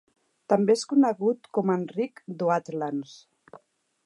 [0.53, 3.17] També és conegut com Enric d'Oatlands.